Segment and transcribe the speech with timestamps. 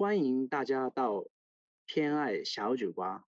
[0.00, 1.22] 欢迎大家到
[1.84, 3.22] 偏爱小酒吧。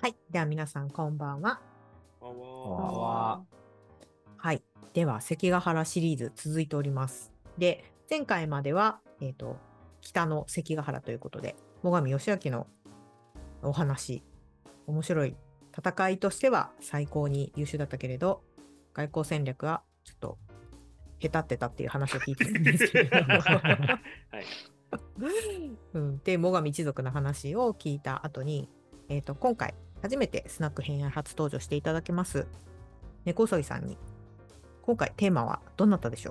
[0.00, 0.14] はい。
[0.30, 1.50] では皆さん、こんばんは。
[1.50, 1.60] わ
[2.20, 3.44] こんばんわは。
[4.36, 4.62] はい。
[4.92, 7.32] では、関ヶ原シリーズ続いております。
[7.58, 9.56] で、前回までは、えっ、と、
[10.00, 12.68] 北の関ヶ原ということで、最上義明の
[13.64, 14.22] お話、
[14.86, 15.34] 面白い
[15.76, 18.42] 戦いとしては最高に優秀だったけれど、
[18.94, 20.38] 外交戦略はちょっと
[21.20, 23.24] 下手ってたっていう話を聞いてるんですけれども。
[23.38, 24.00] は
[24.40, 24.44] い。
[25.94, 28.68] うん、で、最上一族の話を聞いた後に、
[29.08, 32.46] えっ、と、今回、初めてスナック偏愛初登場していただけます、
[33.24, 33.98] 猫そいさんに、
[34.82, 36.30] 今回テーマはどなたでしょ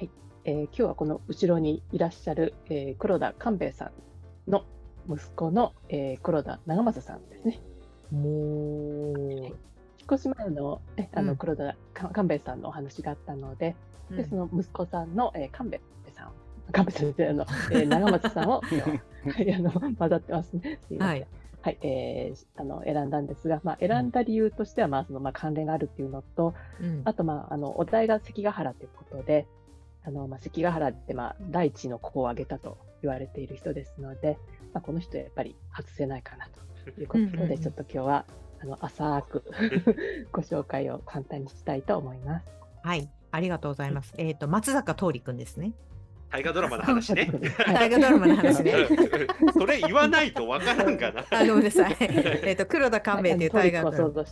[0.00, 0.08] う？
[0.44, 3.92] えー今日はこの後ろにいらっしゃる、えー黒田官兵衛さ
[4.46, 4.64] んの
[5.08, 7.60] 息子の、えー黒田長政さんですね。
[8.12, 9.56] も引っ
[10.12, 11.36] 越し前のえあのうん。
[11.36, 13.74] 黒田か官兵衛さんのお話があったので、
[14.10, 15.80] う、でその息子さんの、えー、官兵衛
[16.14, 16.32] さん、
[16.72, 20.80] 官兵衛さんあの、えー 長松さんをははいあの混ざってますね。
[20.88, 21.26] すはい。
[21.62, 27.02] はい、えーあの選んだんですが、まあ、選んだ理由としては、まあそのまあ関連があるっていうのと、うん。
[27.04, 29.46] あと、まあ、あのお題が関ヶ原ということで、
[30.04, 34.38] あのまあ、関ヶ原って、まあ、第一の功を挙げたと言われている人ですので、
[34.74, 38.24] まあ、この人やっぱり外せないかなということで、うんうんうんちょっと今日は
[38.62, 39.42] あの浅く
[40.30, 42.46] ご紹介を簡単にしたいと思います。
[42.82, 43.08] はい。
[43.32, 44.12] ありがとうございます。
[44.18, 45.72] えっ、と、松坂桃李くんですね。
[46.30, 47.30] 大河ドラマの話ね。
[47.58, 48.72] はい大河ドラマの話ね。
[48.72, 51.24] うんそれ言わないとわからんがな。
[51.30, 51.96] あ、ごめんなさい。
[52.00, 54.22] えっと、黒田官兵衛というはい大河ドラマ。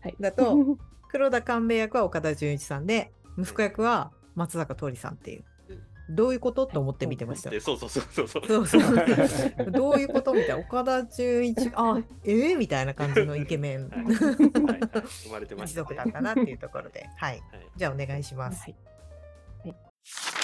[0.00, 5.44] はい、だと、黒田官兵衛役は岡田准一さんで、息子役は松坂桃李さんっていう。
[6.10, 6.66] どういうこと？
[6.66, 7.50] と思って見てました。
[7.50, 8.46] でそうそうそうそうそう。
[8.46, 8.82] そうそう。
[9.70, 10.32] どういうこと？
[10.32, 10.58] みたいな。
[10.58, 17.06] 岡田准一、あ、えー、みたいな感じのイケメンはいはいはい生まれてました、一族だったなっていうところで。
[17.16, 17.32] はい。
[17.50, 18.62] はいじゃあお願いします。
[18.62, 18.76] はい
[19.64, 20.37] はい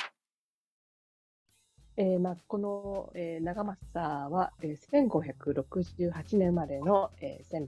[1.97, 7.65] えーまあ、この、えー長政は、えー1568年生まれの、えー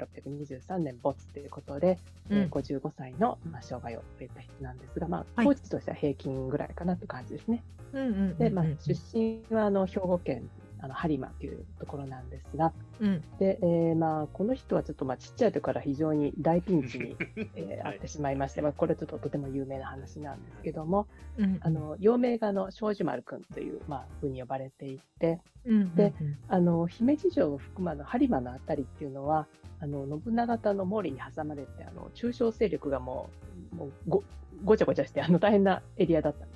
[0.69, 1.99] 1623年没ということで、
[2.31, 2.51] えーうん。
[2.51, 5.47] 55歳の、まあ、生涯を終えた人なんですが、まあ、はい。
[5.47, 7.63] 当時としては平均ぐらいかなという感じですね。
[7.93, 8.39] うんうんうんうん。
[8.39, 10.49] で、まあ、出身はあの兵庫県
[10.87, 13.23] あの播磨というところなんですが、うん。
[13.39, 17.17] でえーまあ、この人はちょっとまあちっちゃい時から非常に大ピンチに、
[17.57, 21.07] えーあってしまいまして、まあ、これちょっととても有名な話なんですけども、
[21.39, 26.13] うんあの幼名があの庄司丸君という、まあ、風に呼ばれていてうんで
[26.49, 29.47] あの姫路城を含むあの播磨のあたりっていうのは
[29.81, 33.29] あの信長方の毛利に挟まれてあの中小勢力がも
[33.73, 34.25] うもうご
[34.65, 36.56] ごちゃごちゃしてあの大変なエリアだったんです。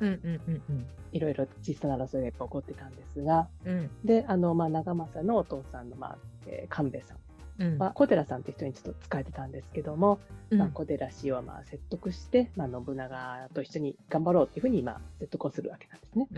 [0.00, 0.86] うんうんうんうん。
[1.12, 3.90] いろいろ小さな争いが起こってたんですがうん。
[4.04, 7.18] であの、まあ、長政のお父さんの、まあえー官兵衛さん
[7.58, 7.78] うん。
[7.78, 10.18] は小寺さんって人にちょっと使えてたんですけども、
[10.50, 10.58] うん。
[10.58, 16.28] まあ、小寺氏をまあ説得して、まあ、信長と一緒に頑張ろうっていうふうにまあ説得をするわけなんですね。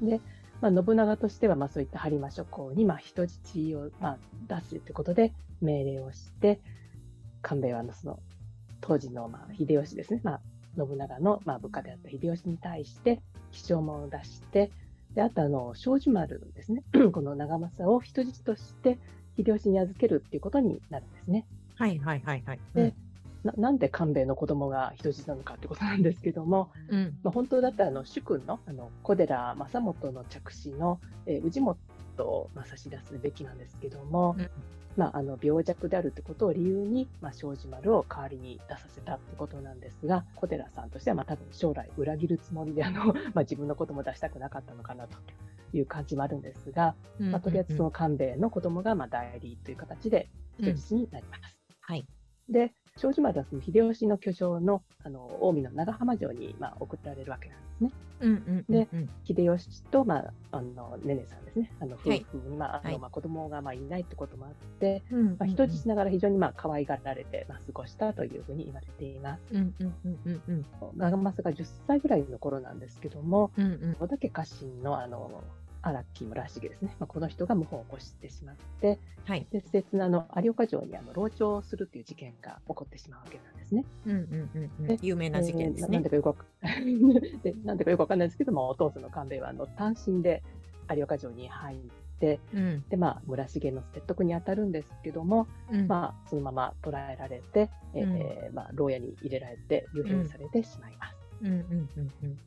[0.00, 0.08] うん。
[0.08, 0.20] で、
[0.60, 4.18] まあ、信長としてはまあそういった播磨諸侯にまあ人質をまあ
[4.48, 6.60] 出すということで命令をして、
[7.42, 8.20] 官兵衛はあのその
[8.80, 10.40] 当時のまあ秀吉ですね、まあ、
[10.76, 13.20] 信長のまあ部下であった秀吉に対して
[13.52, 14.70] 起請文を出して、
[15.14, 18.98] であとあの庄司丸ですね、 この長政を人質として
[19.36, 21.46] 秀吉に預けるっていうことになるんですね。
[21.76, 22.58] はいはいはいはい。
[22.74, 22.94] で
[23.44, 31.78] ななんで官兵衛の子供が人質なのかってことなんですけども、うんまあ、本当だったらあの主君のあの小寺正元の着子の、えー氏元
[32.20, 34.50] を、まあ、差し出すべきなんですけども、うん
[34.96, 45.16] まあ、あの病弱であるってことを理由に、まあ、庄司丸を代わりに出させたってことなんですが小寺さんとしてはまあ多分将来裏切るつもりであの、 まあ、自分の子供を出したくなかったのかなと
[45.72, 50.28] いう感じもあるんですが、うんまあ、とりあえずそうんの官兵衛の子供がまあ代理という形で
[50.58, 51.56] 人質になります。
[51.80, 52.06] はい。
[52.48, 57.90] で、庄司丸はその秀吉の居城のあの近江の長浜城に、まあ、送られるわけなんですね。
[58.22, 59.10] うんうんでうん。
[59.24, 62.26] 秀吉と、まあ、あのねねさんですね、あの夫はい。
[62.30, 62.92] 婦に、まああはい。
[62.94, 69.42] のまあ、子供がまあいないってこともあって、うんまあ、人質ながら非常にまあ可愛がられて、まあ、過ごしたというふうに言われています。
[69.52, 70.64] うんうんうんうんうん
[70.96, 73.96] 長政が10歳ぐらいの頃なんですけども、うんうん。
[73.98, 75.42] 小田家家臣のあの
[75.82, 79.46] 荒木村重ですね、まあ、この人が謀反を起こしてしまって、はい。
[79.50, 83.84] で施設のあの有岡城にあの籠城するという事件が起こってしまうわけなんですね。
[84.06, 86.10] うんうんうんうんで有名な事件ですねえーななんで。
[86.10, 86.26] かよく？
[86.28, 86.44] わ か
[87.42, 90.42] でなんでかよくわかんないですけども、お父さんの官兵衛はあの単身で
[90.94, 91.78] 有岡城に入っ
[92.20, 101.16] て、うんでまあ、村重の説得に当たるんですけども、うんまあ、そのまま捕らえられて、えーまあ、牢屋に入れられて、幽閉されてしまいます。
[101.42, 101.54] うんうん
[101.96, 102.38] うんうん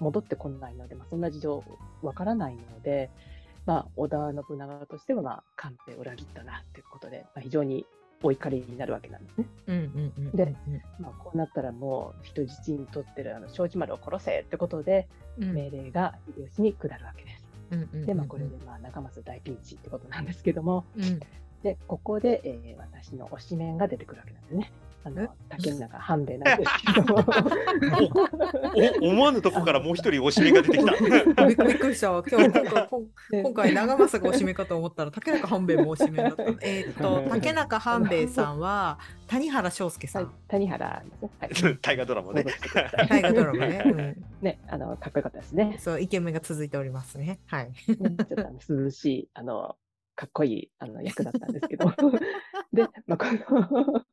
[0.00, 1.64] 戻ってこないので、まあ、そんな事情
[2.02, 3.10] わからないので、
[3.66, 7.86] まあ、織田信長としては、まあ、官兵裏切ったなということで、まあ、非常に
[8.22, 9.46] お怒りになるわけなんですね。
[9.66, 10.54] うんうんうんで
[11.00, 15.08] まあ、こうなったらもう人質にとってるあの庄司丸を殺せってことで
[15.38, 17.44] うん命令が秀吉に下るわけです。
[17.72, 21.20] うんうんで、まあ、これでまあ長政大ピンチってことなんですけども、うん
[21.62, 24.72] でここで、えー私の推しメンが出てくるわけなんですね。
[25.04, 27.14] あえの竹中半兵衛なんですけど
[29.02, 30.92] 思わぬとこからもう一人おしめが出てきた。
[31.46, 32.22] びっくりしたわ。
[32.28, 32.50] 今日
[33.42, 36.50] 今回長政がおしめかと思ったら竹中半兵衛もおしめだったの。
[36.62, 40.30] えーっと竹中半兵衛さんは谷原章介さはいん。
[40.48, 41.30] 谷原ですね。
[41.38, 42.44] はい大河ドラマね
[43.08, 43.82] 大河ドラマね。
[43.84, 45.76] うんね、あの、かっこよかったですね。
[45.78, 47.38] そうイケメンが続いておりますね。
[47.46, 47.66] はい。
[47.66, 49.76] ねちょっとあの涼しい、あの、
[50.14, 51.90] かっこいいあの役だったんですけど。
[52.72, 54.04] で、まあ、この、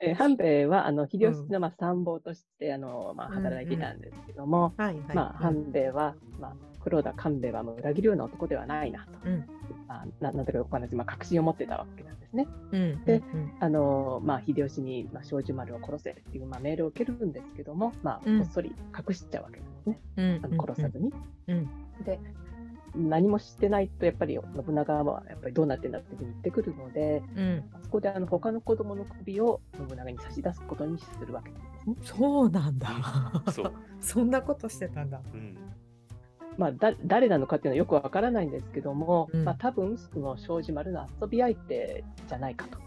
[0.00, 5.16] えー半兵衛は、あの、秀吉の、まあ、参謀として、あの、まあ、働いていたんですけども、はいはい。
[5.16, 9.12] まあ、半兵衛は、まあ、黒田官兵衛はもう裏切るような男ではないなと。
[9.24, 9.44] うん
[9.86, 12.46] まあ、ななんとかお話、まあ、確信を持ってたわけなんですね。
[12.72, 20.00] うんでうんあのまあ、秀吉に、まあ、庄司丸を殺せっていう、まあ、命令を受けるんですけども、まあ、うんこっそり隠しちゃうわけなんですね。
[20.16, 21.12] うんあの殺さずに。
[21.48, 21.68] うん
[22.04, 22.18] で、
[22.94, 27.64] 何もしてないと、やっぱり信長はやっぱりどうなってんだっていうふうに言ってくるので、うん。
[27.82, 31.96] そこであの他の子供の首を信長に差し出すことにするわけですね。
[32.02, 32.88] そうなんだ。
[33.52, 33.72] そう。
[34.00, 35.20] そんなことしてたんだ。
[35.32, 35.56] うん。
[36.58, 42.78] まあ、だ誰なのかっていうのはよくわからないんですけども、うんまあ、多分その庄司丸の遊び相手じゃないかと。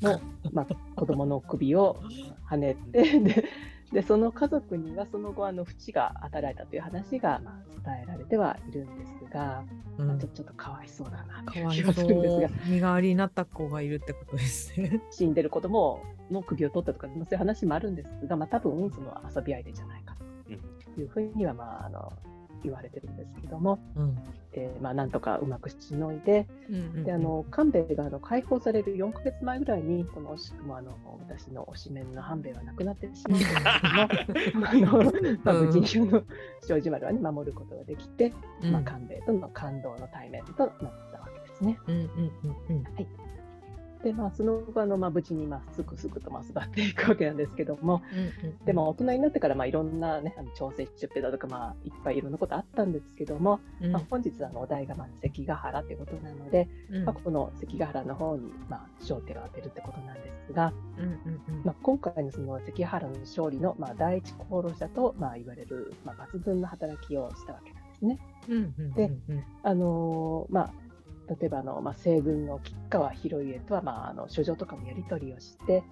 [0.00, 0.20] の、
[0.52, 0.66] まあ、
[0.96, 2.00] 子供の首を
[2.48, 3.44] 跳ねてで
[3.92, 9.64] でその家族にはその後あの淵が与えられたという話が、まあ、伝えられてはいるんですが、
[9.98, 12.48] うんまあちょちょっとかわいそうだなといいう気がするんですが。
[12.66, 15.02] 身代わりになった子がいるってことですね。
[15.10, 20.16] 死んでる子供の首を取ったとか、まあそういう話もあるんですが、まあ、多分その遊び相手じゃないか
[20.46, 20.52] と
[21.00, 22.12] いうふうには、まあ、あの
[22.64, 24.18] 言われてるんですけども、うん。
[24.52, 30.92] えーまあ、なんとかうまくしのいで、うんであの官兵衛があの解放される4ヶ月前ぐらいに、この惜しくもあの
[31.28, 35.12] 私の推しメンの半兵衛は亡くなってしまうんですけども、 あの
[35.44, 36.22] まあ、無事にあの
[36.66, 38.72] 庄司丸は、ね、守ることができて、うん。
[38.72, 40.72] まあ、官兵衛との感動の対面となっ
[41.12, 41.78] たわけですね。
[41.86, 42.84] うんうんうんうん
[44.02, 48.30] で、まあ、その後あの、まあ、無事に、まあ、すくすくとまあ育っていくわけなんですけども、うん
[48.64, 53.92] でも大人になってからまあいろんな、ね、あの調整出費だとか、まあ、いっぱいいろんなことあったんですけども、うん。
[53.92, 57.04] まあ、本日あのお題がまあ関ヶ原ということなので、うん。
[57.04, 61.64] まあ、この関ヶ原の方にまあ焦点を当てるってことなんですが、うんうんうん。
[61.64, 68.18] まあ、今回のその関ヶ原の勝利のまあ第一功労者とまあ言われるまあ抜群の働きをしたわけなんですね。
[68.48, 69.44] うんうんうんでうん。
[69.62, 70.72] あのーまあ
[71.40, 75.82] 例えばあの、まあ、西軍の吉川広家とは、まあ、あの書状とかもやり取りをして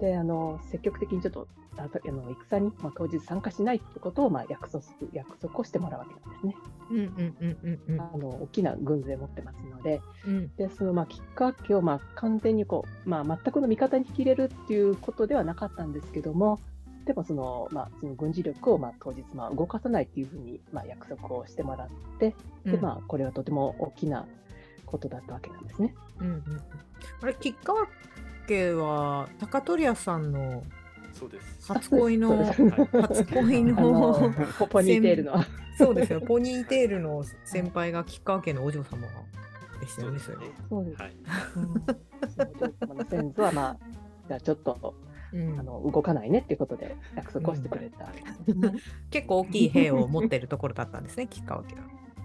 [0.00, 1.48] であの積極的にちょっと
[1.78, 6.56] ああの戦に、まあ、当日参加しないってことを、まあ、約束約束をしてもらうわけなんですね。
[6.90, 8.00] うんうんうんうんうん。
[8.00, 10.02] あの大きな軍勢を持ってますので。
[10.26, 10.54] うん。
[10.56, 16.60] でそのまあ吉川家をまあ完全にこう、まあ、全くの味方に引き入れるっていうことではなかったんですけども
[17.06, 22.34] でもその,、まあ、その軍事力をまあ当日まあ動かさないっていうふうにまあ約束をしてもらって
[22.66, 24.26] で、まあ、これはとても大きな
[24.92, 25.94] ことだったわけなんですね。
[26.20, 26.42] うんうんうん
[27.22, 27.86] あれ吉川
[28.48, 30.62] 家は高取屋さんの
[31.12, 31.72] そうです。
[31.72, 35.44] 初恋の初恋あののポポニーテールの。
[35.78, 39.06] そうですよポニーテールの先輩が吉川家のお嬢様
[39.80, 40.36] でしたよねそれ
[40.68, 41.02] そうです。
[41.02, 41.16] はい。
[43.08, 43.76] 先祖は、まあ、
[44.28, 44.94] じゃあちょっと
[45.32, 48.08] うんあの動かないねっていうことで約束をしてくれた。
[49.10, 51.82] 結構大きい兵を持ってるところだったんですね吉川家は。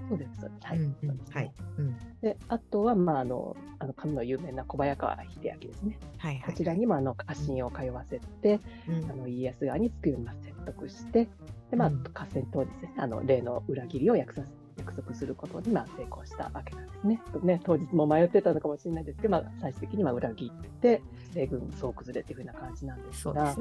[0.09, 0.41] そうです。
[0.41, 0.77] そうですはい。
[0.77, 5.99] うんうんはいうんで、あとは、まあ、あの、あの、神の有名な小早川秀明ですね。
[6.17, 11.27] はいはいこちらにも、あの、家臣を通わせて、うんあの、家康側につくようにまあ説得して、
[11.69, 14.47] で、まあうん、合戦当日ですね、あの、例の裏切りを約束
[14.77, 17.21] 約束することに、まあ、成功したわけなんですね。
[17.43, 21.01] ね、当日も迷ってたのかもしれないですけど、まあ、最終的には裏切って、
[21.33, 23.55] 西軍総崩れっていうふうな感じなんですが、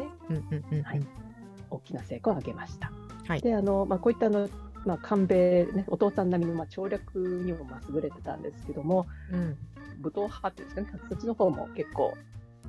[1.70, 2.92] 大きな成功を上げました。
[3.26, 4.48] はいであのまあ、こういったあの、
[4.86, 9.56] まあ、官兵衛、ね、お父さん並みの、まあ、調略にもまあ優れてたんですけども、うん。
[9.98, 12.14] 武闘派っていうんですかね、そっちの方も結構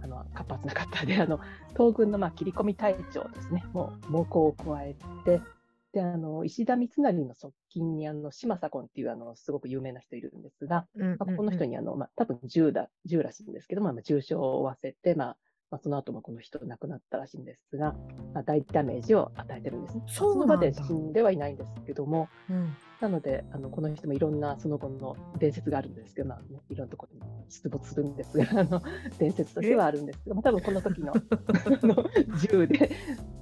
[0.01, 1.39] あの活発な方で、あの
[1.73, 4.95] 東軍のまあ切り込み隊長ですね、もう猛攻を加え
[5.25, 5.41] て、
[5.93, 15.37] であの石田三成の側近にあの島左近っていうあのすごく有名な人いるんですが、まあ、この人にあの、まあ、多分銃だ銃らしいんですけど、まあ、まあ重傷を負わせて、まあ
[15.69, 17.93] まあ、その後もこの人亡くなったらしいんですが、
[18.33, 20.03] まあ、大ダメージを与えてるんですね。
[20.07, 28.81] その場で死んではいないんですけども、うんなので、あのこの人もいろんなその後の伝説があるんですけど、まあね、いろんなところに出没するんですが、あの
[29.19, 31.13] 伝説としてはあるんですけども、多分この時の
[32.41, 32.89] 銃で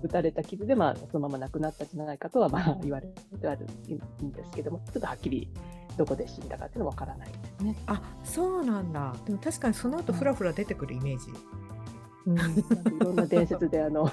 [0.03, 3.07] 撃たれた傷で、まあ、そのまま亡くなったんじゃないかとは、まあ、言われ
[3.39, 3.65] てはいる
[4.25, 5.49] んですけども、ちょっとはっきり
[5.97, 7.75] どこで死んだかっていうのは分からないですね。
[7.85, 9.15] あそうなんだ。
[9.25, 11.29] でも確かにその後ふらふら出てくるイメージ。
[11.29, 11.35] うん、
[12.25, 14.09] なんかいろんな伝説であの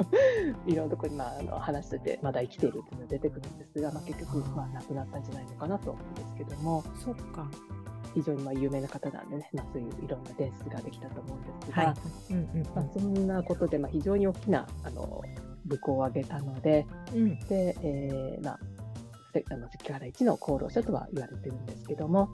[0.66, 7.48] いろんなところに、まあ、あの話しててまだ生きているっていうのが出てくるんですが、まあ、結局、まあ、亡くなったんじゃないのかなと思うんですけどもそっか。
[8.14, 11.94] 非常にまあ有名な方なんでね、まあ、そういういろんな伝説ができたと思うんですが、はい。
[12.30, 15.22] うんうんまあ、そんなことで、まあ、非常に大きなあの
[15.64, 17.40] 武功を挙げたのでうん。
[17.40, 18.60] で、えーまあ、
[19.32, 22.30] せあの関原一の功労者とは言われてるんですけども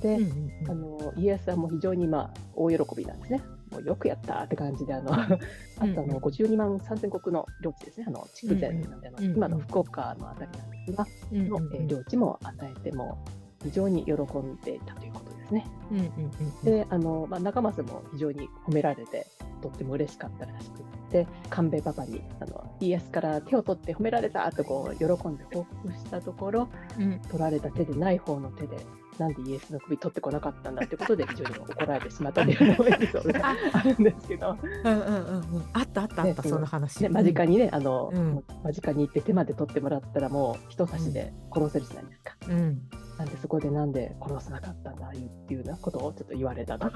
[0.00, 3.42] で、うんうんうんあの家康はもう非常にまあ大喜びなんですね。
[3.72, 5.36] もうよくやったって感じで、あの あと
[5.78, 13.18] あの52万3000国の領地ですね、あの筑前なんで、あの今の福岡のあたりなんですが、うんのえー領地も与えても
[13.62, 15.66] 非常に喜んでいたということですね。
[15.90, 19.26] うんうんうんで、あのまあ、長政も非常に褒められて、
[19.60, 27.20] とっても嬉しかったらしくって、官兵衛パパにあの家康から手を取って褒められたとこう喜んで報告したところ、うん。
[27.20, 28.76] 取られた手でない方の手で、
[29.18, 37.02] なんでイエスの首取ってこなかったんだってことで、 非常に怒られてしまったというエピソードがあるんですけど、うんうんうんうんあったあったあった、ねその話。
[37.02, 42.36] ね、間近にね、あの、うん間近に行って手まで取ってもらったら、もう人差しで殺せるじゃないですか。
[42.48, 42.82] うん。
[43.18, 45.10] なんで、そこでなんで殺さなかったんだっ
[45.46, 46.92] ていうようなことをちょっと言われたという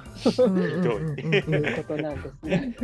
[1.85, 2.77] ことなんですね。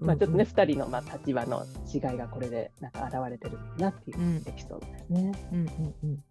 [0.00, 1.62] まあちょっとね、2人のまあ立場の
[1.92, 5.32] 違いがこれでなんか現れてるなっていううんエピソードですね。
[5.52, 6.24] うんうんうん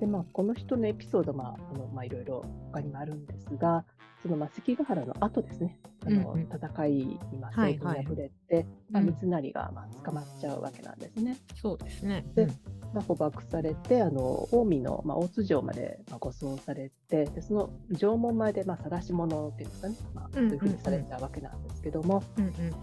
[0.00, 3.84] でまあ、この人のエピソード、まああのまあ、いろいろ他にもあるんですが、
[4.22, 7.96] そのまあ関ヶ原の後ですね、あの戦いにまあはいはい。
[7.96, 9.16] 成功に敗れて、まあ、うん。
[9.20, 11.36] 三成がまあ捕まっちゃうわけなんですね。
[11.60, 12.24] そうですね。
[12.34, 12.48] で
[12.94, 22.22] まあ、捕獲されて、あの近江の、まあ、大津城まで、まあ、護送されて、でその城門前で、まあ、晒し物っていうんですかね、まあ、そういうふうにされたわけなんですけども、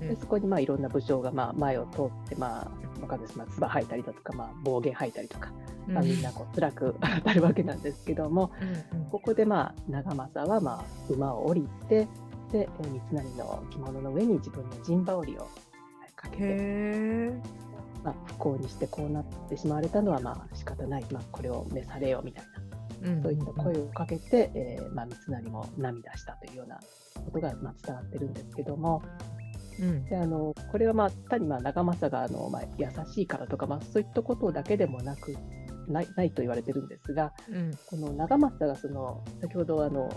[0.01, 5.53] でそこにまあいろんな武将がまあ前を通って、まあ、わかんないです、まあ、唾吐いたりだとか、まあ、暴言吐いたりとか、
[5.87, 5.93] うん。
[5.93, 8.51] まあ、みんなこう辛く 当たるわけなんですけども、
[8.93, 9.05] うんうん。
[9.05, 12.07] ここでまあ長政はまあ馬を降りて、
[12.51, 15.47] で、えー三成の着物の上に自分の陣羽織を
[16.15, 17.61] かけて。
[18.03, 22.45] まあ、不幸にしてこうなってしまわれたのはまあ仕方ない、まあ、これを召されよみたい
[23.03, 26.79] な、そういった声をかけて、えーまあ、三成も涙したというような
[27.25, 29.03] ことがまあ伝わってるんですけども、
[29.79, 30.05] うん。
[30.05, 35.35] であのこれはまあ単にまあ長政があの、まあ、優しいからとか、まあ、そういったことだけでもなく
[35.87, 37.71] ないないと言われてるんですがうん。
[37.87, 40.09] この長政がその先ほどあの、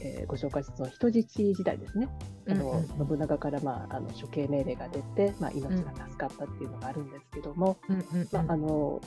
[0.00, 2.08] えーご紹介したその人質時代ですね。
[2.48, 2.78] あの、うん。
[2.78, 9.00] うん信長から、まあ、あの処刑命令が出て、まあ、命が助かったっていうのがあるんですけども、うんまああの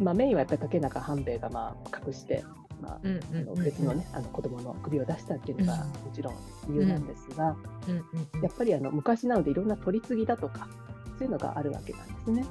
[0.00, 2.44] まあ、メインはやっぱり竹中半兵衛がまあ隠して、
[2.80, 3.64] まあうんうんあのうん。
[3.64, 6.34] 別のね、あの子供の首を出したっていうのがもちろん
[6.68, 7.56] 理由なんですが、
[8.42, 10.68] やっぱりあの昔なのでいろんな取り次ぎだとか
[11.18, 12.44] そういうのがあるわけなんですね。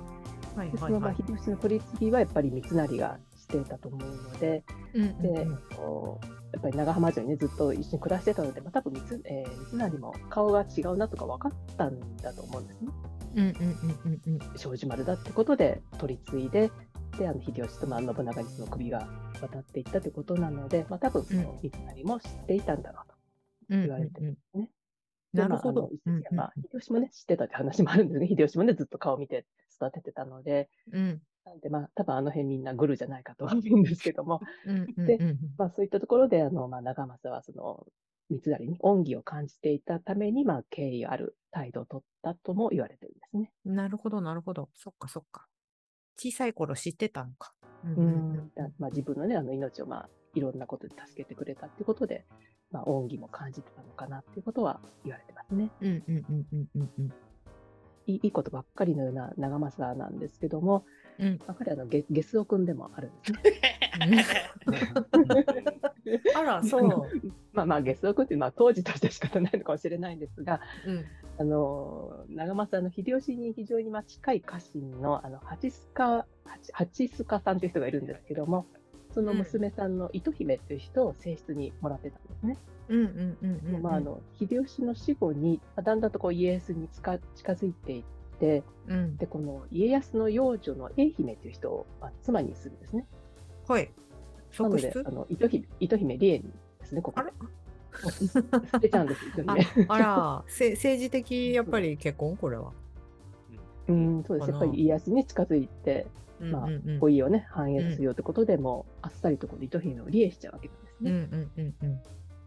[0.55, 0.93] はいでそはい。
[0.93, 1.01] はい。
[1.01, 5.57] のまあ秀吉の取り次ぎはやっぱり三成がしてたと思うので、うんうんでうん。
[5.75, 12.87] こうやっぱり長浜城にねずっと一緒に暮らしてたので、まあ、多分三,、えー、三成も顔が違うなとか分かったんだと思うんですね。
[13.35, 16.71] うんうんうんうんうん庄司丸だってことで取り継いで、
[17.19, 19.07] であの秀吉とまあ信長にその首が
[19.41, 23.15] 渡っていったということなので、まあ、多分その三成も知っていたんだろうと。
[23.69, 24.61] うん言われてるんですね。
[24.61, 24.67] うん
[25.33, 25.89] なるほど。
[26.05, 28.27] でまあ秀吉もね、知ってたって話もあるんですね。
[28.27, 37.87] 秀吉もね、ずっと顔を見て育ててたので、うんなんでまあ、多分あの辺みんなグルじゃないかとは思うんですけども、でうんまあそういったところで、あの、まあ長政はその、
[38.29, 43.51] 三成に恩義を感じていたために、まあ敬意ある態度を取ったとも言われてるんですね。
[43.63, 44.69] なるほどなるほど。
[44.75, 45.47] そっかそっか。
[46.17, 47.53] 小さい頃知ってたのか。
[47.85, 52.25] うんまあ自分のね、あの命をまあいろんなことで助けてくれたっていうことで、
[52.71, 55.71] まあ恩義も感じてたのかなっていうことは言われてますね。
[55.79, 57.26] うんうんうんうんうんうん
[58.07, 60.85] いいことばっかりのような長政なんですけども、
[61.19, 63.41] うんまあ彼はあのゲゲスオ君でもあるんですね。
[66.35, 66.83] あらそう。
[67.53, 71.05] まあまあゲスオ君ってまあ当時としては仕方ないのかもしれないんですが、うん
[71.39, 78.65] あの長政の秀吉に非常にまあ近い家臣のあの八須賀八八須賀さんという人がいるんですけども、
[79.17, 82.57] その娘さんの糸姫という人を正室にもらってたんですね。
[82.87, 83.05] うんうん
[83.41, 83.81] うんうんうん。
[83.81, 88.03] まああの秀吉の死後にまあだんだんとこう家康に近近づいていっ
[88.39, 89.17] て、うん。
[89.17, 93.07] でこの家康の養女の栄姫という人をまあ妻にするんですね。
[93.67, 93.89] はい。
[94.59, 96.45] なのであの糸姫糸姫理恵で
[96.83, 97.25] すねここあ
[98.71, 99.85] 捨てちゃうんです糸 あ姫。
[99.89, 102.37] あら、せ政治的やっぱり結婚？
[102.37, 102.71] これは。
[103.87, 106.07] うんそうですやっぱり家康に近づいて
[106.39, 111.11] まあうんうんうん語彙をね反映するよってことでもうあっさりとこの糸姫を理恵しちゃうわけなんですね。
[111.11, 111.99] うんうんうんうん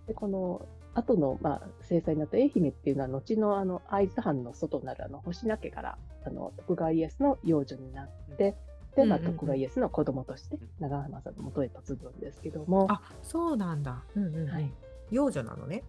[0.06, 8.56] でこの後のまあ制裁になった栄姫っていうのは後のあの会津藩の外なるあの星名家からあの徳川家康の養女になって
[8.96, 14.02] で、まあ、徳川家康の子供として長政の元へ嫁ぐんですけども、あ、そうなんだ。
[14.16, 14.50] うんうんうん。
[14.50, 14.72] はい
[15.10, 15.82] 幼女なのね。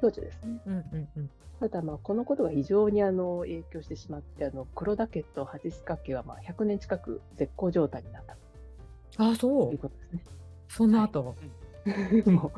[0.00, 0.60] 当時ですね。
[0.66, 1.30] うんうんうん。
[1.60, 8.36] ただ、まあ、このことが非常にあの影響してしまって、あの黒田家と八須賀家はまあ100年近く絶好状態になった
[9.24, 9.70] あ、とそ。
[9.70, 10.24] いううことですね。
[10.68, 11.22] その後。
[12.26, 12.52] も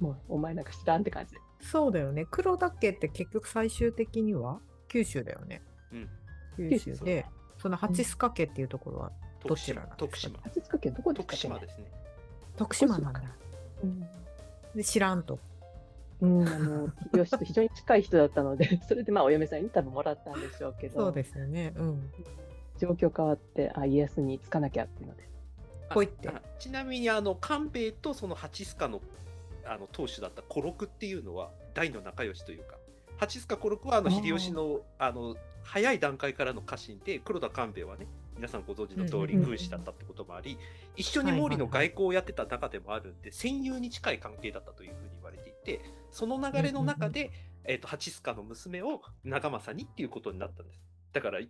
[0.00, 1.40] う、 もうお前なんか知らんって感じで。
[1.60, 2.26] そうだよね。
[2.30, 5.62] 黒田家って結局最終的には九州だよね。
[5.92, 6.08] うん
[6.56, 7.26] 九州で、
[7.58, 9.88] その八須賀家っていうところはど徳島ちらなん。
[9.88, 9.98] ですか？
[9.98, 10.38] 徳島。
[10.40, 11.48] 八須賀家どこでした徳っけ？
[11.48, 11.84] ね島ですね。
[12.56, 13.22] 徳島なんだ。
[13.82, 14.06] うん
[14.74, 15.38] で、知らんと。
[16.20, 21.72] うん、あの秀吉と非常に近い人だったので、 それでまあお嫁さんに多分もらったんでしょうけど、そうですよね。
[21.76, 22.10] うん。
[22.78, 25.28] 状況変わって、あ、家康につかなきゃっていうので、
[25.90, 26.28] ほいって。
[26.28, 29.00] あちなみにあの官兵衛とその八須賀の
[29.64, 32.76] あの当主だった古六っていうのは大の仲良しというか。
[33.18, 38.06] 八須賀古六はあの秀吉のあの早い段階からの家臣で黒田官兵衛はね
[38.36, 39.48] 皆さんご存知の通りうんうんうん。
[39.48, 40.58] 軍師だったってこともあり
[40.96, 45.80] 一緒に毛利の外交をやってた中でもあるんで戦友に近い関係だったというふうに言われていて
[46.16, 47.30] その流れの中で、
[47.64, 50.80] えー、と八須賀の娘を長政にっていうことになったんです
[51.12, 51.40] だから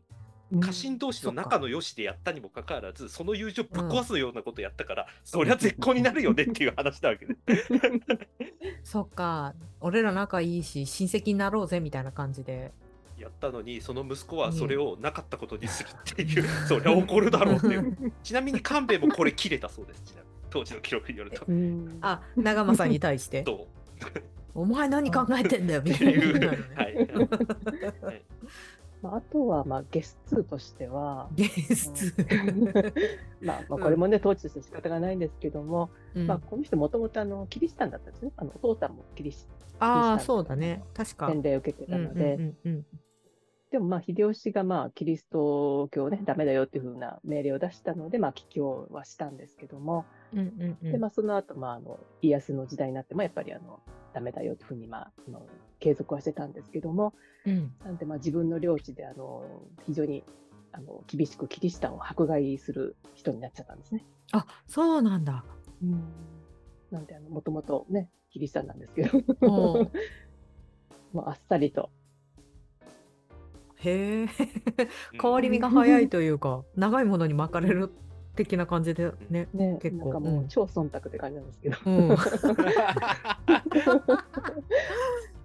[0.61, 7.35] 家臣同士の仲の良しでやったにもかかわらず、その友情ぶっ壊すようなことやったから、そりゃ絶好になるよねっていう話なわけで。
[8.85, 9.55] そっか。
[9.81, 12.73] 俺ら仲いいし、親戚になろうぜみたいな感じで。
[13.19, 18.13] やったのに、その息子はそれをなかったことにするっていう、 そりゃ怒るだろうっていう。
[18.23, 21.45] ちなみに官兵衛もこれ切れたそうです、ちなみに当時の記録によると。
[21.49, 23.43] うんあ、長政に対して。
[23.43, 23.67] と
[24.57, 26.59] お前何考えてんだよみたいな。
[29.03, 32.15] まあ、あとは、まあ、ゲス2としては、ゲス
[33.43, 36.27] まあ、まあ、これもね、統治として仕方がないんですけども、うん。
[36.27, 38.33] まあ、この人もともとあのキリシタンだったんですね。
[38.37, 39.47] あのお父さんもキリシ
[39.79, 40.83] ああ、そうだね。
[40.95, 41.29] 確か。
[41.29, 42.87] 洗礼を受けてたので、うんうんうん
[43.69, 50.93] でもまあ秀吉がまあキリスト教ね、ダメだよっていうふうな命令を出したので、まあ帰教はしたんですけども、うんうんうん。
[50.93, 53.81] でまあその後まああの家康の時代になってもやっぱりあの
[54.13, 55.47] ダメだよというふうにまああの
[55.79, 57.15] 継続はしてたんですけども、
[57.45, 57.73] うん。
[57.85, 59.45] なんでまあ自分の領地であの
[59.87, 60.25] 非常に
[60.73, 64.05] あの厳しくキリシタンを迫害する人になっちゃったんですね。
[64.33, 65.45] あ、そうなんだ。
[66.91, 69.91] なんであのもともとねキリシタンなんですけど、もう。
[71.25, 71.91] あっさりと。
[73.77, 74.27] へえ。
[75.21, 77.91] 変わり身が早いというか、長いものに巻かれる
[78.37, 79.49] 的な感じでね。
[79.53, 81.77] ね結構もううん超忖度って感じなんですけど。
[81.87, 82.17] うん。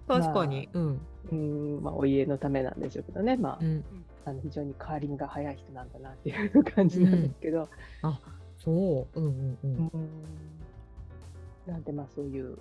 [0.06, 0.68] 確かに。
[0.72, 1.00] うん。
[1.30, 3.84] うんまあ、お家のためなんでしょうけどね、まあうん。
[4.24, 7.68] あの非常に変わり身が早い人なんだなっていう感じなんですけど、
[8.58, 9.20] そう。
[9.20, 9.90] うんうんうん。
[9.92, 10.10] うん
[11.66, 12.58] なんでまあそういう、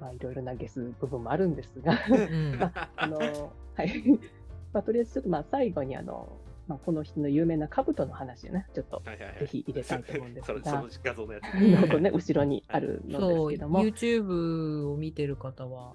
[0.00, 2.58] まあ、いろいろなゲス部分もあるんですが、うん
[2.96, 4.02] あのはい
[4.72, 6.28] まあ、とりあえずちょっとまあ最後にあの、
[6.70, 15.94] まあ、この人の有名な兜の話をね、ちょっとはいはいはいぜひ入れたいと思うんです それそがの、画像のや後ろにあるのそう、ですけども、YouTube を見てる方は、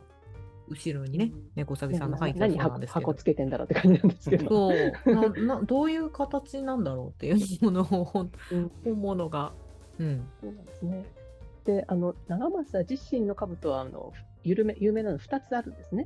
[0.68, 3.24] 後ろにねうん、猫さぎねさんの背景何箱そうなんですけど箱つ。
[3.24, 8.30] けてんだろうって感じなんですけど、そうなな、どういう形なんだろうっていうものを、本
[8.84, 9.54] 物が。
[9.98, 10.28] うん。
[10.42, 11.06] そうなんですね。
[11.64, 14.12] で、あの長政自身の兜はあの
[14.44, 16.06] 有名有名なの2つあるんですね。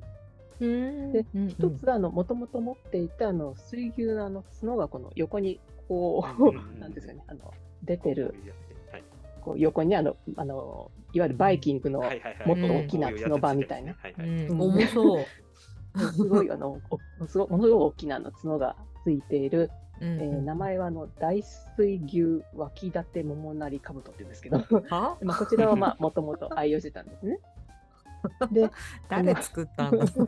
[0.60, 1.12] うん。
[1.12, 8.36] でうん一つはあのもともと持っていたあの水牛のあの角がこの横にこう、 なんですかね、あの出てる
[8.92, 9.04] はい。
[9.42, 13.96] こう横にあのあのいわゆるバイキングのもっと大きな角場みたいな、
[14.50, 15.26] 重そう。
[16.14, 16.80] すごいあの
[17.20, 25.18] おすごものすごい大きなあの角がついている、うんえー名前はあの大水牛脇立て桃なり兜って言うんですけど、は？
[25.22, 27.40] まあこちらはまあもともと愛用してたんですね。
[28.52, 28.70] で、
[29.10, 30.28] 誰作ったんだろ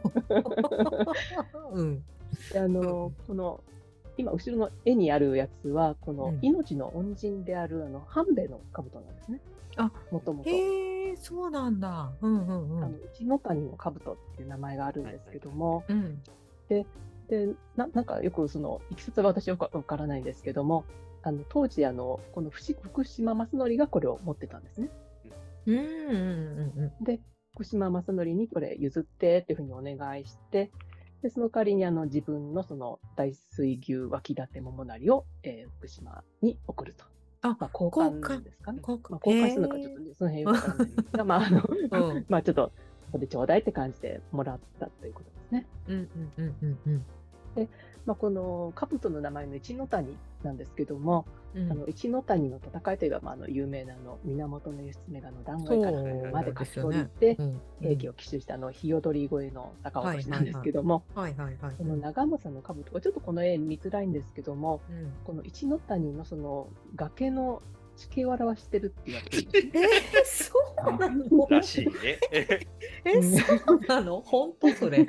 [1.73, 1.81] う。
[1.81, 2.03] うん。
[2.51, 3.63] であのこの
[4.17, 9.41] 今後ろの絵にあるやつはこのうん命の恩人であるあの半兵衛の兜なんですね。
[9.77, 10.49] あもともと。
[10.49, 12.11] へえ、そうなんだ。
[12.21, 12.99] うんうんうあのん。
[13.13, 16.21] 一の谷の兜っていう名前があるんですけども、うん。
[16.67, 16.85] で
[17.77, 20.83] ななんかよくそのいきさつは私よくわからないんですけども、
[21.23, 24.89] あの当時あのこの福福島正則がこれを持ってたんですね。
[25.65, 27.19] うんうんうんうんで
[27.61, 30.71] 福島正則にこれ譲ってっていうふうにお願いして、
[31.21, 37.05] でその代わりにあの自分のその大水牛脇立て桃なりを、えー福島に送ると。
[37.43, 38.79] あまあ、交換ですかね。
[38.79, 41.61] 交換まあ、交換するのかちょっとねその辺よくわからないんですが、まああの
[42.09, 42.73] うん まあちょっとこ
[43.11, 45.67] こでちょうだいって感じでもらったということですね。
[45.87, 47.69] うんうんうんうんうん。
[48.05, 51.71] まあ、この兜の名前の一ノ谷なんですけども、うん。
[51.71, 57.61] あの一ノ谷の戦いといえば、まあ、あの有名なあの源義経があの断崖からまで駆け下りですて、うん。
[57.81, 61.03] 兵器を奇襲したあの日踊り越えの逆落としなんですけども。
[61.77, 65.13] この長政の兜はちょっとこの絵見づらいんですけども、うん。
[65.25, 67.61] この一ノ谷のその崖の
[68.01, 69.71] 地形を表してるって言われてる。
[69.77, 70.53] えー、そ
[70.87, 71.47] うなの？
[71.49, 72.19] らしいね。
[72.31, 74.21] え、そうなの？
[74.21, 75.05] 本当それ。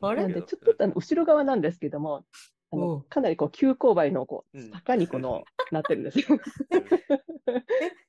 [0.00, 0.22] あれ？
[0.22, 2.24] なんでちょっとあの後ろ側なんですけども、
[2.70, 6.26] あうんのかなりこう急勾配のこううん坂にこのなってるんですよ。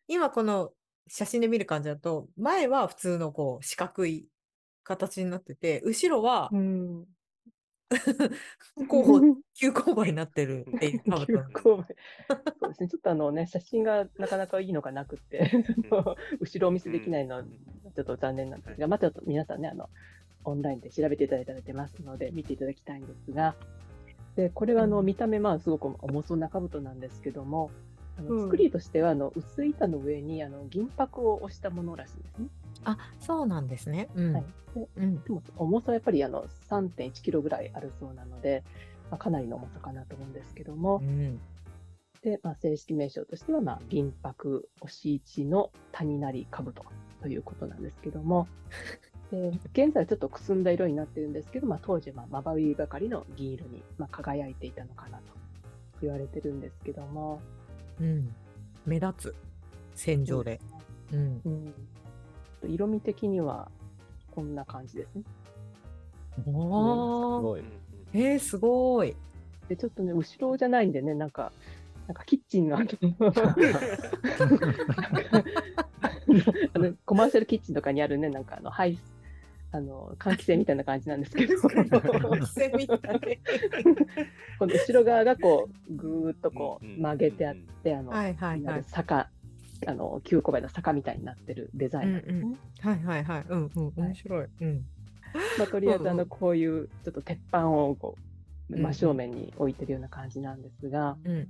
[0.07, 0.71] 今この
[1.07, 4.27] 写真で見る感じだと、前は普通のこう四角い
[4.83, 6.49] 形になってて、後ろは
[8.77, 9.21] う んこう
[9.53, 11.33] 急勾配になってるっていう兜 急。
[11.35, 11.95] 勾配。
[12.59, 12.89] そうですね。
[12.89, 15.51] ちょっとあのね、写真がなかなかいいのがなくて、
[16.39, 19.89] 後ろお見せできないのはちょっと残念なんですが、まあちょっと皆さんね、あの、
[20.43, 23.55] オンラインで調べていただいたら出ますので、見ていただきたいんですが、
[24.35, 27.71] で、これはあの、うん見た目、まあすごく重そうな兜なんですけども、
[28.17, 32.47] あのうん作りとしては、あの、薄い板の上に、あの、銀箔を押したものらしいんですね。
[32.85, 34.09] あ、そうなんですね。
[34.15, 34.33] うん。
[34.33, 34.43] はい。
[34.75, 35.23] でうん。
[35.23, 38.63] でも重さはやっぱりあの3.1キロぐらいあるそうなので、
[39.09, 41.39] まあ、かなりの重さかなと思うんですけども、うん。
[42.21, 46.73] で、まあ、正式名称としては、まあ、銀箔押し市の谷なり兜
[47.21, 48.47] ということなんですけども、
[49.31, 55.23] で現在ちょっとくすんだ色になってるんですけど、まあ、当時はまばゆいばかりの銀色に、まあ、輝いていたのかなと
[56.01, 57.41] 言われてるんですけども、
[57.99, 58.33] うん。
[58.85, 59.35] 目立つ。
[59.93, 60.59] 戦場で。
[61.13, 61.41] うん。
[61.45, 61.73] うん、
[62.67, 63.69] 色味的には
[64.31, 65.23] こんな感じですね。
[66.47, 67.41] おー。
[67.41, 67.63] ごい。
[68.13, 69.15] えー、すごい。
[69.67, 71.51] で、ちょっとね、後ろじゃないんでね、なんか、
[72.07, 72.79] なんかキッチンのあ
[76.79, 78.99] の コマーシャルキッチンとかにあるね、なんかあの、ハイ
[79.75, 81.69] あの、換気扇みたいな感じなんですけど、こ
[82.45, 82.99] せみたい。
[84.61, 88.83] の後ろ側がこう、ぐーっとこううん曲げてあって、あの、はいはいはい。
[88.85, 89.29] 坂、
[89.87, 92.41] あの、急勾配の坂みたいになってるデザインなんですね。
[92.41, 93.45] うんはいはいはい。
[93.49, 93.93] うんうん。
[93.95, 94.47] 面白い。
[94.61, 94.85] うん。
[95.57, 98.25] まあ、とりあえず、あの、うんうんこういう、ちょっと鉄板をこう、うん
[98.79, 101.47] うん真正面に置いてるような感じなんですが、うん。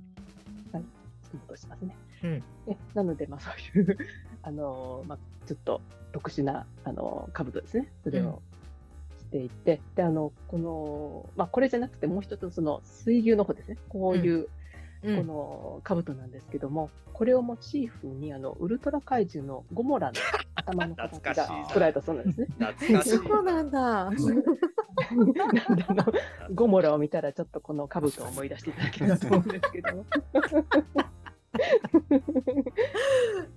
[1.48, 1.96] 戻しますね。
[2.24, 3.96] うんえなので、まあ、そういう、
[4.42, 5.80] あのまあ、ちょっと
[6.12, 7.92] 特殊な、あの兜ですね。
[8.04, 8.42] それを
[9.18, 13.76] していて、で、あの、この、まあ、これじゃなくて、もう一つのその水牛の方ですね。
[13.88, 14.48] こういう、うん
[15.06, 20.14] この兜なんですけども、これをモチーフに、あの、ウルトラ怪獣のゴモラの
[20.54, 22.46] 頭の形が作られたそうなんですね。
[22.58, 23.10] 懐かしい。
[23.10, 23.80] そうなんだ。
[23.80, 26.04] なんであの
[26.54, 30.04] ゴモラを見たら、ちょっとこの兜を思い出していただければと思うんですけども。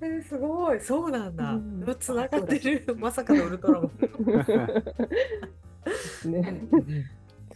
[0.02, 0.80] えー、すごい。
[0.80, 1.96] そうなんだうん。
[2.00, 2.96] つながってる。
[2.98, 3.92] まさかのウルトラマン。
[5.84, 6.70] ですね。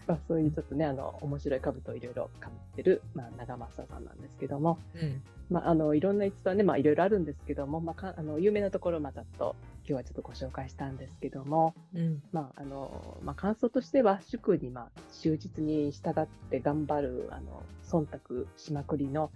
[0.07, 5.21] まあ、そういうちょっとね、あの、面白い兜をいろいろかぶってる、まあ、長政さんなんですけども、うん。
[5.49, 12.21] まあ、あの、いろんな逸話ね、まあ、いろいろあるんですけども、まあ、かあの、有名なところをまあざっと、今日はちょっとご紹介したんですけども、うん。
[12.31, 19.31] まあ、あの、まあ、感想としては、祝に、まあ、忠実に従って頑張る、あの、忖度しまくりの、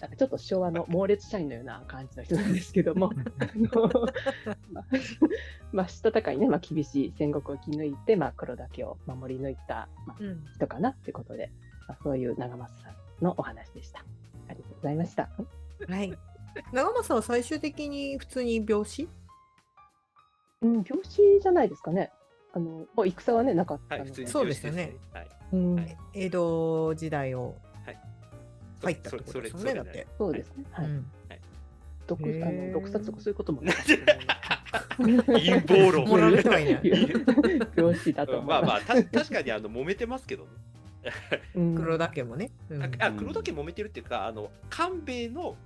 [0.00, 3.10] なんかちょっと昭和の猛烈社員のような感じの人なんですけども、
[4.72, 4.84] まあ、
[5.72, 10.44] まあ、したたかにね、まあ、厳しい戦国を生き抜いて、まあ、黒岳を守り抜いた、まあ、うん。
[10.54, 11.50] 人かなってことで、
[11.88, 14.04] まあ、そういう長松さんのお話でした。
[14.48, 15.28] ありがとうございました。
[15.88, 16.16] はい。
[16.72, 19.08] 長政は最終的に普通に病死？
[20.62, 22.10] うん、病死じゃないですかね。
[22.52, 24.10] あの、もう戦はね、なかったはい、ので。
[24.10, 25.28] 普通にそうですよねはい。
[25.52, 28.00] うんはい江戸時代をはい
[28.82, 29.74] 入ったってことですよね。
[29.74, 30.06] だって。
[30.16, 30.64] そうですね。
[30.70, 30.86] はい。
[30.86, 31.06] うん
[32.08, 33.84] 毒あの毒殺とかそういうこともなかっ
[35.26, 36.08] 陰謀論。
[36.08, 36.80] もらってはいない。
[37.76, 38.74] 病死だとまあま。
[38.76, 40.50] あ、た 確かにあの揉めてますけどね。
[41.54, 42.50] うん黒田家もね。
[42.70, 45.56] うんああ黒田家揉めてるっていうか、あの官兵衛の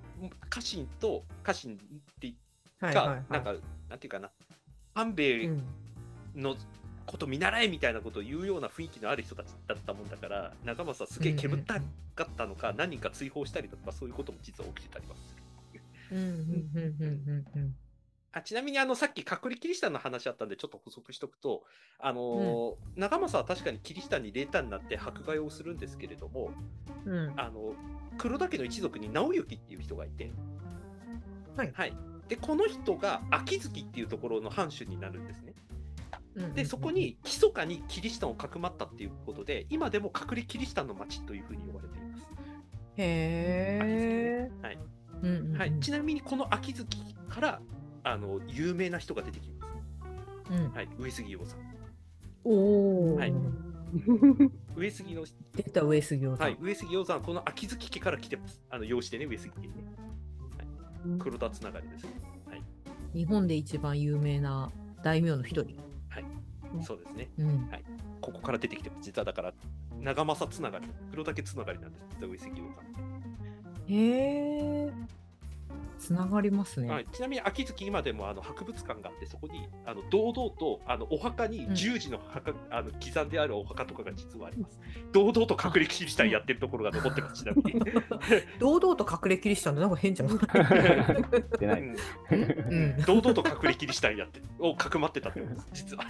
[0.51, 1.79] 家臣と家臣っ
[2.19, 2.35] て
[2.81, 3.55] が、はいはいはいなんか、
[3.89, 4.31] なんていうかな、
[4.95, 5.63] 官兵衛うん
[6.35, 6.57] の
[7.07, 11.81] こと見習えみたいなことを言うような雰囲気のある人たちだったもんだから、長政すげえ煙た
[12.15, 15.81] かったのか、何人か追放したりとか、そういうことも実は起きてたりはする。
[16.13, 17.75] うんうんうんうんうん
[18.35, 21.65] あちなみにあのさっき隠れキリシタンの話あったんでちょっと補足しとくと、
[21.99, 26.51] あのー長政は確かにキリシタンに霊誕になって迫害をするんですけれども
[27.05, 27.13] うん。
[27.13, 27.75] うんあの
[28.19, 30.31] 黒田家の一族に直行っていう人がいて、
[31.57, 31.97] はい。
[32.29, 35.55] でこの人が秋月っていうところの藩主になるんですね。
[36.35, 42.27] うんでそこに密かにキリシタンをかくまったっていうことで今でも隠れキリシタンの町というふうに呼ばれています。
[42.97, 44.51] へえ。
[44.63, 44.79] はい
[45.23, 46.97] うんうんうんはい、ちなみにこの秋月
[47.29, 47.61] から
[48.03, 50.53] あの有名な人が出てきます。
[50.53, 51.59] うんはい、上杉洋さん。
[52.45, 53.17] おお。
[53.17, 53.33] はい
[54.75, 56.47] 上杉の、出た上杉をさん。
[56.47, 58.63] はい、上杉鷹山、この秋月家から来てます。
[58.71, 59.85] あの、養子でね、上杉家にね。
[61.19, 62.11] 黒田つながりですね。
[62.47, 62.63] はい、
[63.15, 64.71] 日本で一番有名な
[65.03, 65.77] 大名の一人。
[66.83, 67.31] そうですね。
[67.39, 67.71] うん。
[68.21, 69.03] ここから出てきてます。
[69.03, 69.53] 実はだから、
[70.01, 72.07] 長政つながり、黒岳つながりなんです。
[72.21, 73.13] 実は上杉鷹山。
[73.89, 74.93] へえ。
[76.03, 76.91] つながりますね。
[76.91, 84.81] はい、ちなみに秋月今でもあの博物館があってそこにあの堂々とあのお墓にうん十字の墓、あの刻んであるお墓とかが実はあります。
[85.13, 87.81] 堂々と隠れキリシタンやってるところが残ってますちなみに。
[88.59, 90.29] 堂々と隠れキリシタンでなんか変じゃん。
[91.61, 91.81] 出ない。
[91.81, 91.97] うん
[92.33, 93.03] うん。
[93.03, 96.05] 堂々と隠れキリシタンやってをかくまってたってことです実は。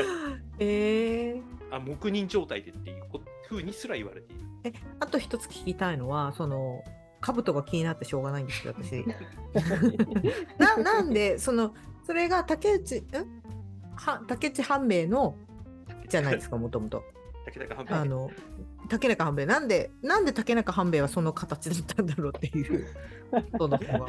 [0.58, 1.42] ええ。
[1.70, 4.46] あ黙認状態でっていうこ風にすら言われている。
[4.98, 6.82] あと一つ聞きたいのは、その、
[7.34, 9.04] 兜が気になってしょうがないんですけど、私。
[10.58, 13.04] ななんで、その、それが竹内、ん？
[13.96, 15.36] は竹内半兵衛の、
[16.08, 17.02] じゃないですか、もともと。
[17.46, 18.30] 竹中半兵衛あの、
[18.88, 19.46] 竹中半兵衛。
[19.46, 22.86] なんで、なんで竹中半兵衛はその形だったんだろうっていう、
[23.58, 24.06] その方が。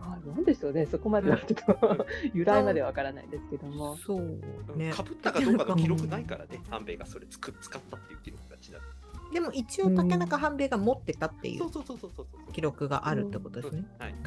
[0.00, 3.96] あなんでしょうね、そこまではちょっと由来まではわからないですけども。
[3.96, 4.92] そうね。
[4.92, 9.01] かぶったかどうかの記録ないからね、半兵衛がそれつく使ったっていう記録がちなみに。
[9.32, 12.52] でも一応竹中半兵衛が持ってたっていうそうそうそうそうそうそう。
[12.52, 13.84] 記録があるってことですね。
[13.98, 14.14] はい。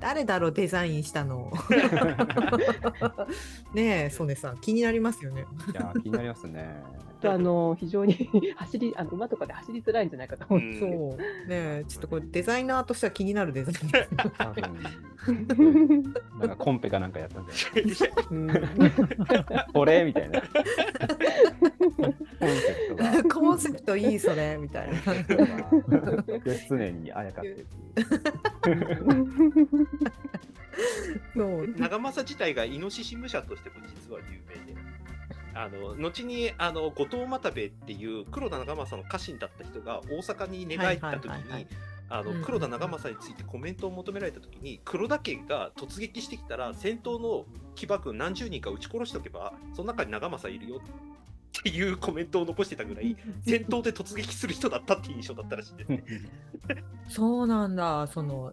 [0.00, 1.50] 誰だろうデザインしたの？
[3.74, 5.44] ねえ、曽根さん気になりますよね。
[5.72, 6.82] いや、気になりますね。
[7.22, 11.08] あの非常に走りあの馬とかで走りづらいんじゃないかと思うんですそけど。
[11.08, 11.10] う。
[11.10, 11.16] ね
[11.50, 13.78] え、ちょっとこれデザイナーとしては気になるデザイン
[16.38, 18.62] なんかコンペかなんかやったんじゃうんない
[19.74, 20.02] これ？
[20.04, 20.40] みたいな。
[22.40, 23.22] コンセプトが。
[23.34, 24.96] コンセプトいいそれみたいな。
[26.38, 27.66] で常にあやかってる
[31.34, 31.68] そう。
[31.76, 34.80] 長政自体がイノシシ武者としても実は有名で。
[35.52, 41.66] あの後にあの後藤又兵衛っていう黒田長政の家臣だった人が大阪に寝返った時に
[42.44, 50.80] 黒田長政についてコメントを求められた時に黒田家が突撃してきたら戦闘の騎馬軍何十人か撃ち殺しておけばその中に長政いるよ
[51.58, 56.04] っていうコメントを残してたぐらい戦闘で突撃する人だったっていう印象だったらしいんですね。
[57.08, 58.06] そうなんだ。
[58.06, 58.52] その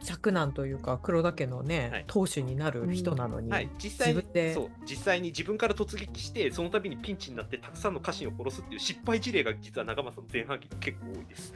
[0.00, 3.50] 嫡男というか黒田家のね、はい当主になる人なのに。
[3.50, 11.52] はい、実際に自分でそう実際に自分から突撃してその度にピンチになってたくさんの家臣を殺すっていう失敗事例が実は長政の前半期結構多いです。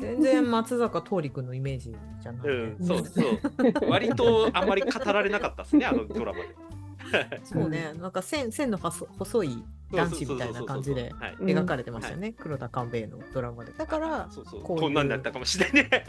[0.00, 3.40] 全然松坂桃李君のイメージじゃない、うん、そうそう。
[3.88, 6.69] 割とあんまり語られなかったですね、あのドラマで。
[7.44, 7.92] そうね。
[7.98, 12.34] なんか線線の細細い男子みたいな感じで描かれてましたよね。
[12.38, 13.72] 黒田官兵衛のドラマで。
[13.72, 16.04] だから、そうそうこんなんだったかもしれないね。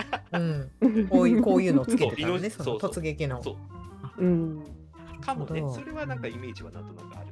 [0.82, 2.50] うん、 こういうこういうのをつけてたのね。
[2.50, 3.42] その突撃の。
[3.44, 3.52] そ
[4.20, 4.64] ううん
[5.22, 7.28] かもねそれはなんかイメージはなんとなくある。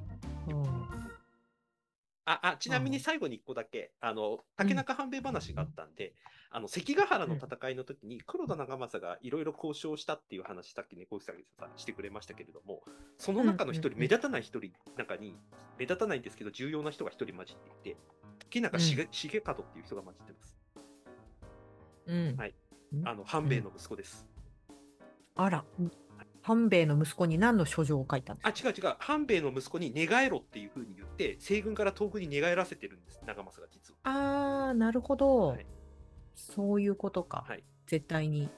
[2.29, 6.13] うんああちなみに最後に1個だけ、あの竹中半兵衛話があったんで、
[6.51, 12.83] あの関ヶ原の戦いの時に黒田長政がいろいろ交渉したっていう話、さっきね、小石さんがしてくれましたけれども、
[13.17, 13.99] その中の一人、うんうんうん。
[14.01, 15.35] 目立たない一人中に、
[15.79, 17.97] 目立たないんですけど、重要な人が一人混じっていて、
[18.37, 20.57] 竹中重,、重門っていう人が混じってます。
[22.05, 22.35] うん。
[22.37, 22.53] はい。
[22.93, 23.07] うん。
[23.07, 24.27] あの半兵衛の息子です。
[25.35, 25.65] あら、
[26.49, 34.69] 半兵衛の息子に何の書状を書いたんですあ、か違う違う、半兵衛の息子に寝返ろっていうふうに言って、西軍から東軍に寝返らせてるんです、長政が実は。
[34.69, 35.65] あー、なるほど、はい
[36.39, 37.43] そういうことか。
[37.47, 38.49] はい絶対に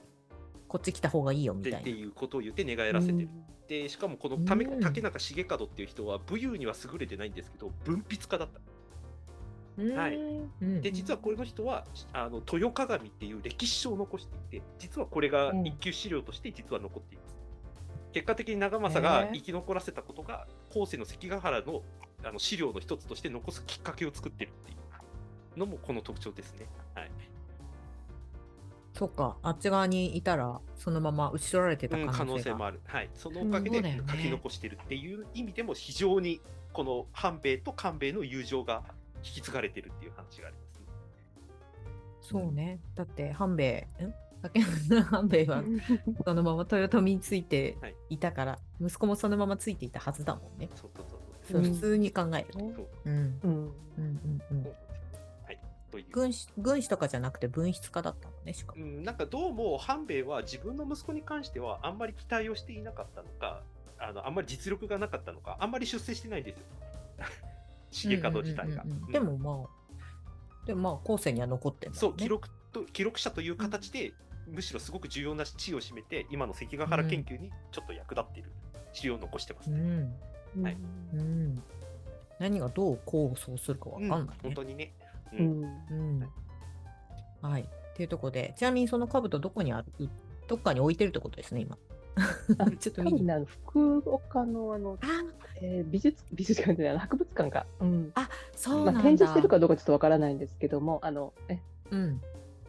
[0.68, 2.00] こっち来た方がいいよみでってたいな。
[2.00, 3.30] いうことを言って寝返らせてる。
[3.68, 10.00] でしかもこのためうん竹中重門っていう人は武勇には優れてないんですけど文筆家だった。
[10.00, 17.41] はいうんで実はこれの人はあの豊鏡っていう歴史書を残していて実はこれがうん一級資料として実は残っています。
[18.12, 21.82] 結果的に長政が生き残らせたことが後世の関ヶ原の
[22.24, 24.76] あの資料の一つとして残すきっかけを作ってるってい
[25.56, 26.68] うのもこの特徴ですね。
[26.94, 27.12] はい、
[28.94, 32.80] そっか、あっち側にいたら、そのまま打ち取られてたうん可能可能性もある。
[32.86, 36.42] はい、そのおかげで書き残してるっていう意味でも非常に
[36.74, 38.84] この半兵衛と官兵衛の友情が
[39.24, 40.86] 引き継がれてるっていう話がありますね。
[42.22, 42.80] そうね。
[42.94, 44.14] だって、半兵衛、ん？
[44.42, 45.64] 竹中半兵衛は
[46.26, 50.70] そのまま豊臣についてはいいたから、息子もそのままついていたはずだもんね。
[50.76, 51.20] そうそうそう
[51.52, 52.60] そううん普通に考えると。
[52.60, 52.88] そう。
[53.06, 53.14] うん。
[53.14, 54.64] うんうんうんうん。
[54.64, 55.60] はい。
[55.92, 56.06] という。
[56.12, 58.84] 軍師軍師とかじゃなくて文筆家だったのね、しかも。
[58.84, 63.62] うん、なんかどうも半兵衛は自分の息子に関してはあんまり期待をしていなかったのか、
[64.00, 66.66] あのあんまり実力がなかったのか、あんまり出世してないんですよ。
[67.92, 68.84] 重門自体が。
[68.84, 74.14] うんうんうんうんうんでもまあ、でもまあ、後世には残ってるんだそう、ね記録と記録者という形で、
[74.52, 78.52] むしろすごく重要な地位を占めて、今の関ヶ原研究にちょっと役立っている
[78.94, 79.80] 資料を残してますね。
[80.58, 80.64] うん。
[80.64, 80.78] はい
[81.14, 81.64] うん。
[82.40, 84.94] 何がどう構想するかわかんない、ね本当にね。
[85.34, 85.64] ううんん。
[85.90, 86.30] うん。
[87.42, 87.62] はい。
[87.62, 90.10] っていうところで、ちなみにその兜どこにある
[90.48, 91.78] どっかに置いてるってことですね、今。
[92.58, 93.32] あちょっと見に。
[93.32, 95.06] あの福岡のあの、あ
[95.62, 98.14] えー美術美術館じゃない博物館か、うん
[98.56, 98.92] そうなんだ。
[98.94, 101.60] まあ、展示してるかどうかちょっとわからないんですけども、あのえ
[101.92, 102.22] うん。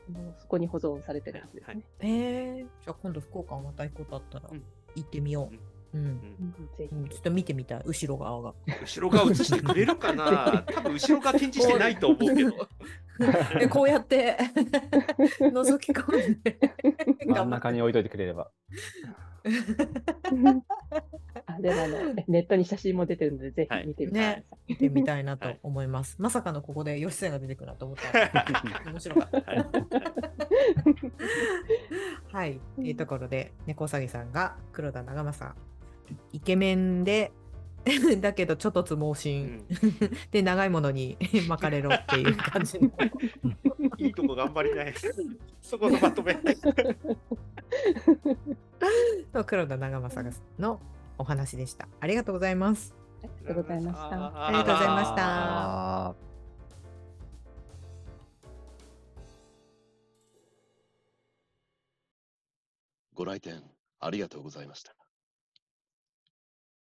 [0.09, 1.83] あのそこに保存されてるはずですね。
[2.01, 4.63] えー、じゃあ今度福岡また行くことあったらうん
[4.95, 5.73] 行ってみよう。
[5.95, 6.05] うん。
[6.05, 6.55] うん
[6.91, 8.55] うんちょっと見てみたい、後ろ側が。
[8.81, 12.69] 後ろ側映してくれるかな 多分後ろ側展示してないと思うけど。
[13.61, 14.39] でこうやって
[15.39, 16.59] 覗き込んで
[17.27, 18.51] 真ん中に置いといてくれれば。
[21.47, 24.37] あでもあのえネットに写真も出てるので、ぜはいひ見てみてください。
[24.37, 26.17] ね見てみたいなとはい思います。
[26.19, 28.47] まさかのここで吉瀬が出てくるなと思ったら
[28.87, 29.51] 面白かった。
[29.51, 29.67] はい
[32.33, 35.55] はい、というところで、猫うさぎさんが黒田長政、
[36.33, 37.33] イケメンで、
[38.21, 39.67] だけどちょっとつ盲う信、ん
[40.31, 42.91] で、長いものに巻かれろっていう感じの。
[43.99, 44.95] いいとこ頑張りない。
[45.61, 46.37] そこのまとめ。
[49.35, 50.81] の黒田長政の
[51.19, 51.89] お話でした。
[52.01, 52.95] ありがとうございます。
[53.23, 54.47] ありがとうございました。
[54.47, 56.33] ありがとうございました
[63.15, 63.63] ご来店
[64.01, 65.02] ありがとうございました。